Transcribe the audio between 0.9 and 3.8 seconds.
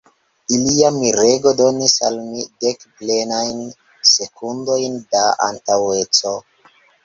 mirego donis al mi dek plenajn